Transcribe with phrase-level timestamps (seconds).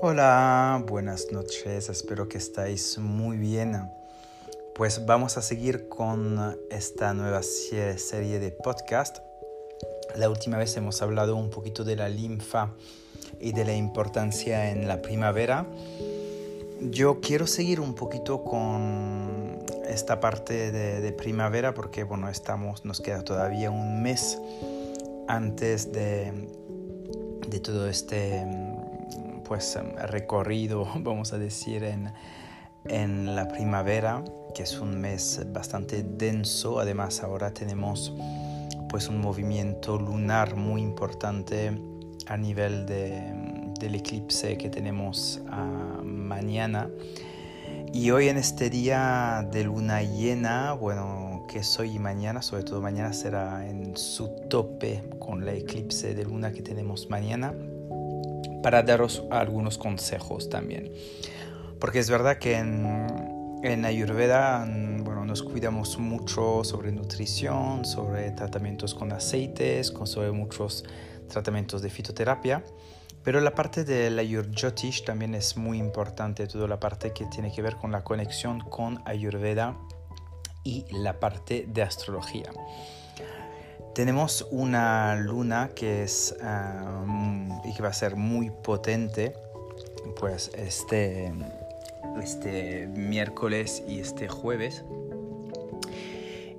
[0.00, 3.90] Hola, buenas noches, espero que estáis muy bien.
[4.76, 9.18] Pues vamos a seguir con esta nueva serie de podcast.
[10.14, 12.70] La última vez hemos hablado un poquito de la linfa
[13.40, 15.66] y de la importancia en la primavera.
[16.80, 23.24] Yo quiero seguir un poquito con esta parte de, primavera porque bueno, estamos, nos queda
[23.24, 24.38] todavía un mes
[25.26, 26.32] antes de,
[27.48, 28.46] de todo este
[29.48, 32.12] pues em, recorrido, vamos a decir, en,
[32.84, 34.22] en la primavera,
[34.54, 36.78] que es un mes bastante denso.
[36.78, 38.14] Además, ahora tenemos
[38.90, 41.72] pues un movimiento lunar muy importante
[42.26, 46.88] a nivel de, del eclipse que tenemos uh, mañana.
[47.92, 52.62] Y hoy en este día de luna llena, bueno, que es hoy y mañana, sobre
[52.64, 57.54] todo mañana será en su tope con la eclipse de luna que tenemos mañana
[58.62, 60.92] para daros algunos consejos también.
[61.80, 64.66] Porque es verdad que en, Ayurveda
[65.00, 70.84] bueno, nos cuidamos mucho sobre nutrición, sobre tratamientos con aceites, sobre muchos
[71.28, 72.64] tratamientos de fitoterapia.
[73.24, 77.62] Pero la parte del Ayurjyotish también es muy importante, toda la parte que tiene que
[77.62, 79.76] ver con la conexión con Ayurveda
[80.64, 82.50] y la parte de astrología.
[83.94, 86.36] Tenemos una luna que es
[87.68, 89.34] y que va a ser muy potente,
[90.18, 91.32] pues este,
[92.22, 94.84] este miércoles y este jueves.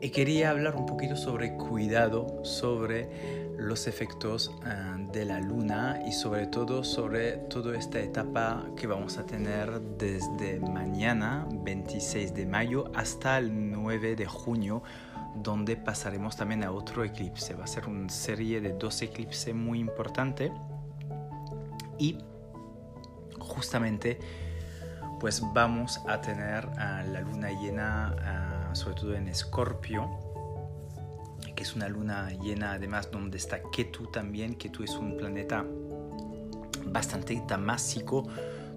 [0.00, 3.08] Y quería hablar un poquito sobre cuidado, sobre
[3.56, 4.52] los efectos
[5.12, 10.60] de la luna y sobre todo sobre toda esta etapa que vamos a tener desde
[10.60, 14.82] mañana, 26 de mayo, hasta el 9 de junio,
[15.34, 17.54] donde pasaremos también a otro eclipse.
[17.54, 20.52] Va a ser una serie de dos eclipses muy importante
[21.98, 22.18] y
[23.38, 24.18] justamente
[25.20, 30.28] pues vamos a tener la luna llena sobre todo en Escorpio
[31.58, 34.54] que es una luna llena además donde está Ketu también.
[34.54, 35.64] Ketu es un planeta
[36.86, 38.28] bastante tamásico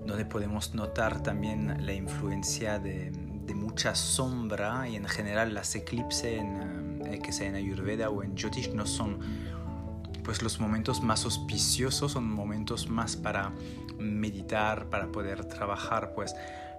[0.04, 3.12] donde podemos notar también la influencia de,
[3.54, 8.72] mucha sombra y en general las eclipses eh, que sea en Ayurveda o en Jyotish
[8.74, 9.20] no son
[10.32, 13.52] pues los momentos más auspiciosos, son momentos más para
[13.98, 16.34] meditar, para poder trabajar pues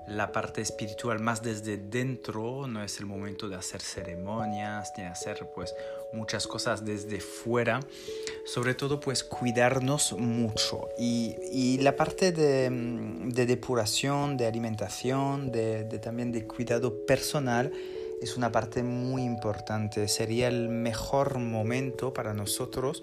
[0.08, 5.50] la parte espiritual más desde dentro, no es el momento de hacer ceremonias, ni hacer
[5.54, 5.74] pues
[6.14, 7.80] muchas cosas desde fuera,
[8.46, 10.88] sobre todo pues cuidarnos mucho.
[10.98, 12.70] Y, la parte de,
[13.44, 17.70] depuración, de alimentación, de, también de cuidado personal
[18.22, 23.02] es una parte muy importante, sería el mejor momento para nosotros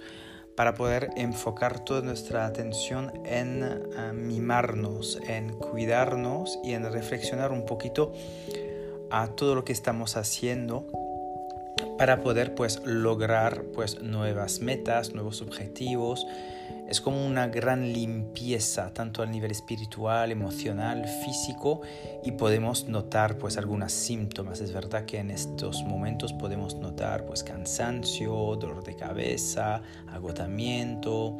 [0.59, 7.65] para poder enfocar toda nuestra atención en eh, mimarnos, en cuidarnos y en reflexionar un
[7.65, 8.11] poquito
[9.09, 10.85] a todo lo que estamos haciendo
[11.97, 16.27] para poder pues lograr pues nuevas metas, nuevos objetivos.
[16.89, 21.81] Es como una gran limpieza tanto a nivel espiritual, emocional, físico
[22.23, 24.59] y podemos notar pues algunos síntomas.
[24.59, 31.37] Es verdad que en estos momentos podemos notar pues cansancio, dolor de cabeza, agotamiento.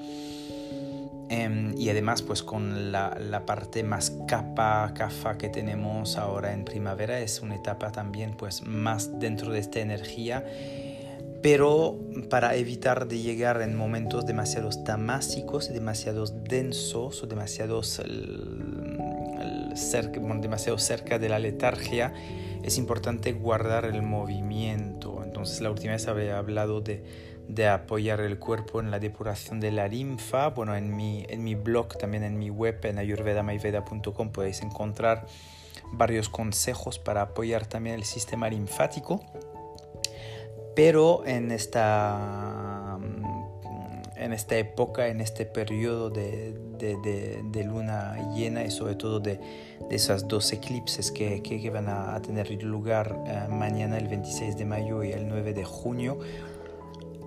[1.29, 6.63] Em, y además pues con la, la, parte más capa, cafa que tenemos ahora en
[6.63, 10.43] primavera es una etapa también pues más dentro de esta energía
[11.41, 11.97] pero
[12.29, 17.81] para evitar de llegar en momentos demasiado tamásicos, demasiado densos o demasiado
[19.75, 22.13] cerca, de la letargia,
[22.63, 25.21] es importante guardar el movimiento.
[25.23, 27.05] Entonces la última vez había hablado de,
[27.47, 30.49] de apoyar el cuerpo en la depuración de la linfa.
[30.49, 35.25] Bueno, en mi, en mi blog, también en mi web, en ayurvedamayveda.com podéis encontrar
[35.93, 39.23] varios consejos para apoyar también el sistema linfático
[40.79, 48.71] pero en esta, mm, en esta época, en este periodo de, de, luna llena y
[48.71, 49.41] sobre todo de,
[49.89, 55.03] esas dos eclipses que, que, van a, tener lugar eh, mañana el 26 de mayo
[55.03, 56.17] y el 9 de junio,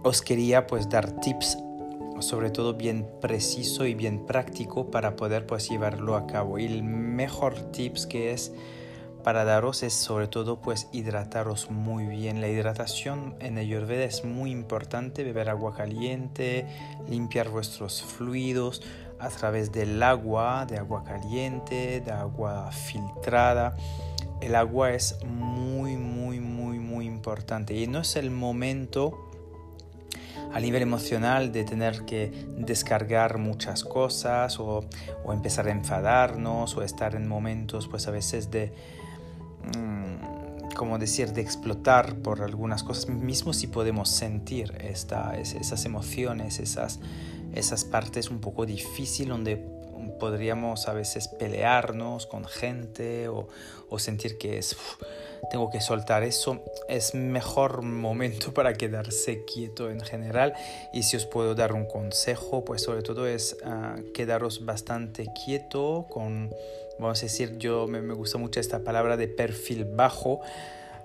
[0.02, 1.58] os quería pues dar tips
[2.20, 6.58] sobre todo bien preciso y bien práctico para poder pues llevarlo a cabo.
[6.58, 8.50] Y el mejor tips que es
[9.22, 12.40] para daros es sobre todo pues hidrataros muy bien.
[12.40, 16.66] La hidratación en Ayurveda es muy importante, beber agua caliente,
[17.08, 18.82] limpiar vuestros fluidos
[19.18, 23.76] a través del agua, de agua caliente, de agua filtrada.
[24.40, 29.28] El agua es muy, muy, muy, muy importante y no es el momento
[30.52, 34.84] a nivel emocional de tener que descargar muchas cosas o,
[35.24, 38.72] o empezar a enfadarnos o estar en momentos pues a veces de...
[39.76, 46.58] Mm, como decir, de explotar por algunas cosas, mismo si podemos sentir esta, esas emociones,
[46.58, 46.98] esas,
[47.54, 49.56] esas partes un poco difíciles donde
[50.18, 53.48] podríamos a veces pelearnos con gente o,
[53.88, 54.76] o sentir que es,
[55.50, 60.54] tengo que soltar eso, es mejor momento para quedarse quieto en general.
[60.92, 66.06] Y si os puedo dar un consejo, pues sobre todo es uh, quedaros bastante quieto
[66.08, 66.50] con,
[66.98, 70.40] vamos a decir, yo me, gusta mucho esta palabra de perfil bajo,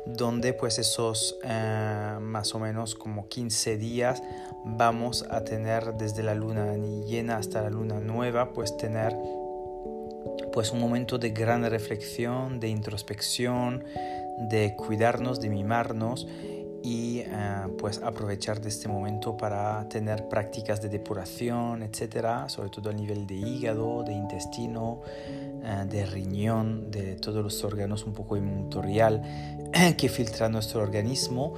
[0.05, 4.23] donde pues esos eh, más o menos como 15 días
[4.63, 6.75] vamos a tener desde la luna
[7.05, 9.13] llena hasta la luna nueva pues tener
[10.57, 13.83] pues un momento de gran reflexión, de introspección,
[14.49, 16.27] de cuidarnos, de mimarnos
[16.81, 17.27] y eh,
[17.77, 23.27] pues aprovechar de este momento para tener prácticas de depuración, etcétera, sobre todo a nivel
[23.27, 25.01] de hígado, de intestino,
[25.63, 29.21] eh, de riñón, de todos los órganos un poco inmuntorial
[29.95, 31.53] que filtra nuestro organismo.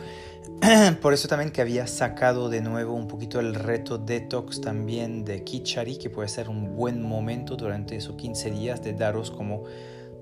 [1.02, 5.44] Por eso también que había sacado de nuevo un poquito el reto detox también de
[5.44, 9.64] Kichari, que puede ser un buen momento durante esos 15 días de daros como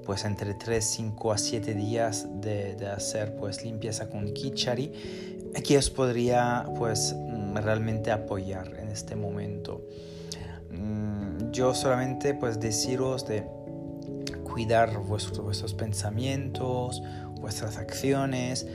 [0.06, 4.92] pues entre 3, 5 a 7 días de, de hacer pues limpieza con Kichari,
[5.66, 9.86] que os podría pues mm, realmente apoyar en este momento.
[10.72, 13.46] Mm, yo solamente pues deciros de
[14.44, 17.02] cuidar vuestros, vuestros pensamientos,
[17.40, 18.68] vuestras acciones,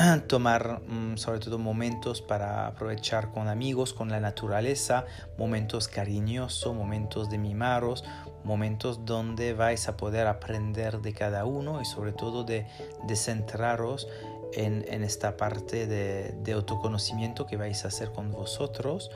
[0.26, 5.04] tomar mm, sobre todo momentos para aprovechar con amigos, con la naturaleza,
[5.38, 8.04] momentos cariñosos, momentos de mimaros,
[8.44, 12.66] momentos donde vais a poder aprender de cada uno y sobre todo de,
[13.06, 14.08] de centraros
[14.54, 19.10] en, en, esta parte de, de, autoconocimiento que vais a hacer con vosotros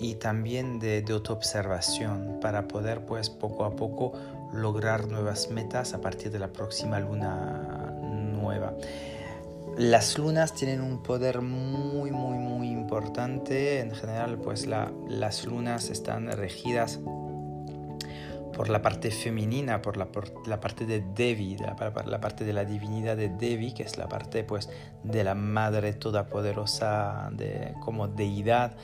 [0.00, 4.14] y también de, de autoobservación para poder pues poco a poco
[4.52, 8.74] lograr nuevas metas a partir de la próxima luna nueva.
[9.76, 13.80] Las lunas tienen un poder muy, muy, muy importante.
[13.80, 17.00] En general, pues la, las lunas están regidas
[18.54, 20.06] por la parte femenina, por la,
[20.60, 21.74] parte de Devi, la,
[22.06, 24.70] la, parte de la divinidad de Devi, que es la parte pues
[25.02, 28.76] de la madre todopoderosa de, como deidad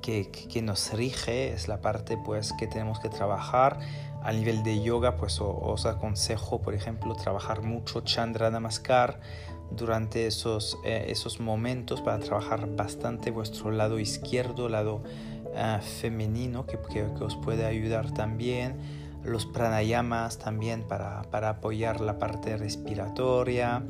[0.00, 3.80] que, que, nos rige, es la parte pues que tenemos que trabajar
[4.22, 9.20] a nivel de yoga, pues os aconsejo, por ejemplo, trabajar mucho Chandra Namaskar
[9.70, 15.02] durante esos, eh, esos momentos para trabajar bastante vuestro lado izquierdo, lado
[15.46, 18.76] uh, femenino, que, que, os puede ayudar también.
[19.24, 23.82] Los pranayamas también para, para apoyar la parte respiratoria,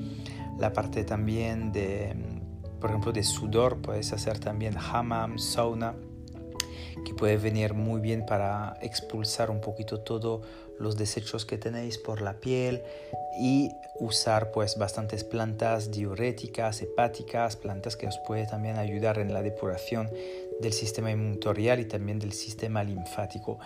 [0.59, 2.15] la parte también de,
[2.81, 5.95] por ejemplo, de sudor, puedes hacer también hammam, sauna
[7.05, 10.45] que puede venir muy bien para expulsar un poquito todos
[10.79, 12.83] los desechos que tenéis por la piel
[13.41, 13.71] y
[14.01, 20.11] usar pues bastantes plantas diuréticas, hepáticas, plantas que os puede también ayudar en la depuración
[20.61, 23.59] del sistema inmuntorial y también del sistema linfático.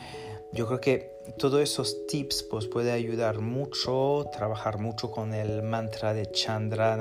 [0.52, 6.12] Yo creo que todos esos tips pues puede ayudar mucho, trabajar mucho con el mantra
[6.12, 6.98] de Chandra,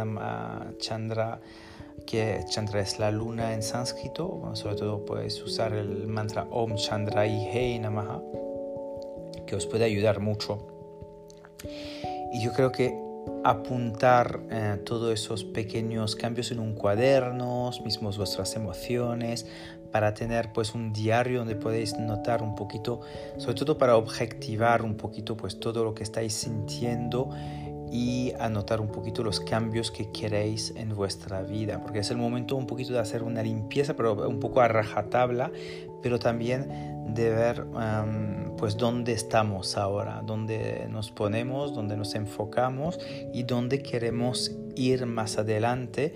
[0.77, 1.41] Chandra
[2.05, 7.25] que Chandra es la luna en sánscrito, sobre todo puedes usar el mantra Om Chandra
[7.25, 8.21] Hei Namaha,
[9.51, 10.65] que os puede ayudar mucho.
[12.31, 12.97] Y yo creo que
[13.43, 19.45] apuntar eh, todos esos pequeños cambios en un cuaderno, mismos vuestras emociones,
[19.91, 23.01] para tener pues un diario donde podéis notar un poquito,
[23.35, 27.29] sobre todo para objetivar un poquito pues todo lo que estáis sintiendo
[27.91, 32.55] y anotar un poquito los cambios que queréis en vuestra vida, porque es el momento
[32.55, 35.51] un poquito de hacer una limpieza, pero un poco a rajatabla,
[36.01, 37.65] pero también de ver
[38.57, 42.99] pues dónde estamos ahora, dónde nos ponemos, dónde nos enfocamos
[43.33, 46.13] y dónde queremos ir más adelante,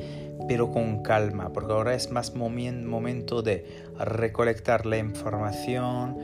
[0.47, 3.65] pero con calma, porque ahora es más momento de
[3.97, 6.17] recolectar la información,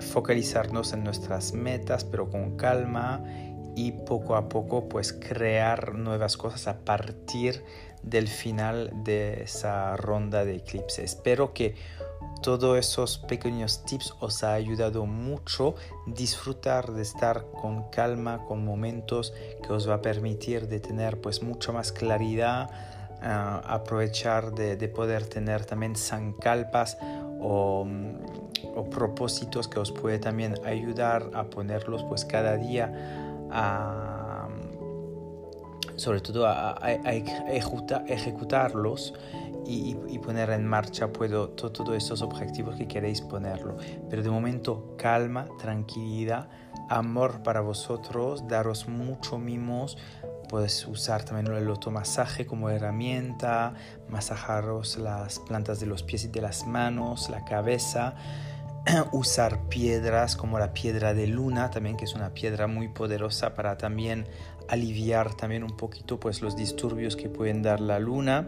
[0.00, 3.22] focalizarnos en nuestras metas, pero con calma
[3.76, 7.64] y poco a poco pues crear nuevas cosas a partir
[8.02, 11.02] del final de esa ronda de eclipse.
[11.02, 11.74] Espero que
[12.42, 15.74] todos esos pequeños tips os ha ayudado mucho
[16.06, 21.42] disfrutar de estar con calma, con momentos que os va a permitir de tener pues
[21.42, 22.70] mucho más claridad,
[23.22, 26.98] uh, aprovechar de, de, poder tener también sankalpas
[27.40, 27.86] o,
[28.74, 33.20] o propósitos que os puede también ayudar a ponerlos pues cada día
[35.96, 36.76] sobre todo a,
[38.06, 39.14] ejecutarlos
[39.66, 43.76] y, poner en marcha todos estos objetivos que queréis ponerlo.
[44.08, 46.48] Pero de momento calma, tranquilidad,
[46.88, 49.98] amor para vosotros, daros mucho mimos.
[50.48, 53.74] Puedes usar también el automasaje como herramienta,
[54.08, 58.14] masajaros las plantas de los pies y de las manos, la cabeza
[59.12, 63.78] usar piedras como la piedra de luna también que es una piedra muy poderosa para
[63.78, 64.26] también
[64.68, 68.46] aliviar también un poquito pues los disturbios que pueden dar la luna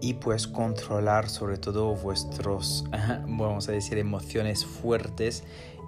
[0.00, 2.84] y pues controlar sobre todo vuestros
[3.26, 5.44] vamos a decir emociones fuertes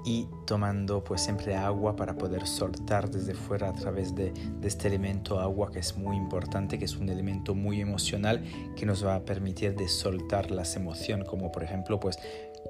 [0.07, 4.33] y tomando pues siempre agua para poder soltar desde fuera a través de,
[4.63, 8.45] este elemento agua que es muy importante, que es un elemento muy emocional
[8.77, 12.21] que nos va a permitir de soltar las emociones, como por ejemplo pues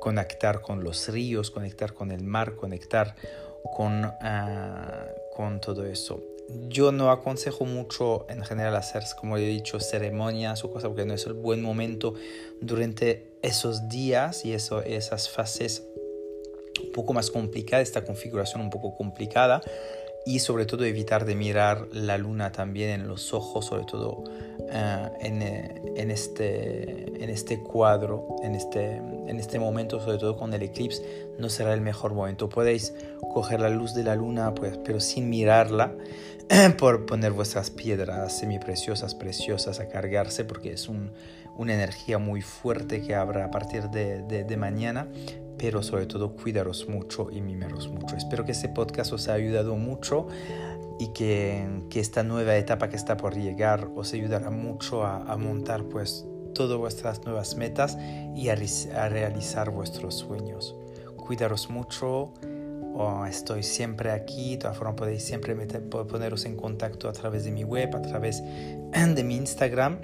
[0.01, 3.15] conectar con los ríos, conectar con el mar, conectar
[3.75, 5.05] con, ah,
[5.37, 6.23] con todo eso.
[6.69, 11.15] Yo no aconsejo mucho en general hacer, como he dicho, ceremonias o cosas, porque no
[11.15, 12.15] es el buen momento
[12.61, 15.85] durante esos días y eso, esas fases
[16.85, 19.63] un poco más complicadas, esta configuración un poco complicada
[20.27, 24.25] y sobre todo evitar de mirar la luna también en los ojos, sobre todo
[24.69, 30.37] eh, en, eh, en, este, en este cuadro, en este, en este momento, sobre todo
[30.37, 32.49] con el eclipse, no será el mejor momento.
[32.49, 32.93] Podéis
[33.33, 35.95] coger la luz de la luna, pues, pero sin mirarla,
[36.79, 41.13] por poner vuestras piedras semipreciosas, preciosas a cargarse, porque es un,
[41.57, 45.09] una energía muy fuerte que habrá a partir de, mañana
[45.59, 48.15] pero sobre todo cuidaros mucho y mimeros mucho.
[48.15, 50.29] Espero que este podcast os haya ayudado mucho
[50.99, 55.37] y que, que esta nueva etapa que está por llegar os ayudará mucho a, a
[55.39, 56.27] montar pues
[56.57, 57.97] todas vuestras nuevas metas
[58.35, 58.57] y a,
[58.95, 60.77] a realizar vuestros sueños.
[61.17, 62.33] Cuidaros mucho,
[62.97, 67.45] oh, estoy siempre aquí, de todas formas podéis siempre meter, poneros en contacto a través
[67.45, 68.43] de mi web, a través
[69.15, 70.01] de mi Instagram.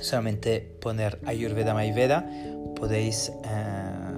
[0.00, 2.28] Solamente poner Ayurveda Mayveda
[2.74, 3.32] podéis...
[3.44, 4.10] Eh,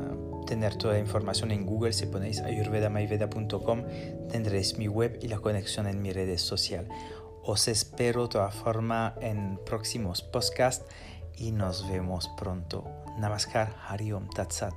[0.53, 1.95] tener toda la información en Google.
[1.95, 3.85] Si ponéis ayurvedamayveda.com
[4.31, 6.91] tendréis mi web y la conexión en mis redes sociales.
[7.43, 10.85] Os espero de todas formas en próximos podcasts
[11.37, 12.85] y nos vemos pronto.
[13.19, 14.75] Namaskar, Hariom Tatsat.